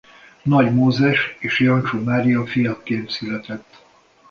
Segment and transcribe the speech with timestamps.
[0.43, 3.83] Nagy Mózes és Jancsó Mária fiaként született.